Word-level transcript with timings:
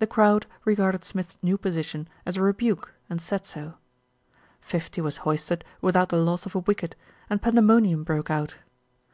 The 0.00 0.06
crowd 0.06 0.46
regarded 0.66 1.02
Smith's 1.02 1.38
new 1.42 1.56
position 1.56 2.08
as 2.26 2.36
a 2.36 2.42
re 2.42 2.52
buke, 2.52 2.92
and 3.08 3.22
said 3.22 3.46
so. 3.46 3.78
Fifty 4.60 5.00
was 5.00 5.16
hoisted 5.24 5.64
without 5.80 6.10
the 6.10 6.18
loss 6.18 6.44
of 6.44 6.54
a 6.54 6.58
wicket, 6.58 6.94
and 7.30 7.40
pandemonium 7.40 8.04
broke 8.04 8.30
out. 8.30 8.56